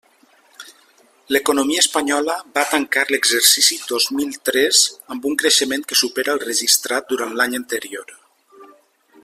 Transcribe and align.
L'economia 1.35 1.81
espanyola 1.85 2.37
va 2.55 2.63
tancar 2.71 3.03
l'exercici 3.11 3.77
dos 3.93 4.09
mil 4.21 4.33
tres 4.51 4.81
amb 5.17 5.29
un 5.33 5.39
creixement 5.43 5.87
que 5.91 5.99
supera 6.03 6.35
el 6.39 6.45
registrat 6.49 7.13
durant 7.15 7.37
l'any 7.43 7.59
anterior. 7.63 8.17